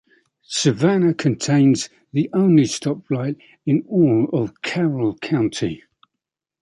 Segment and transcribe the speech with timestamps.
[0.47, 3.35] Savanna contains the only stoplight
[3.67, 5.83] in all of Carroll County.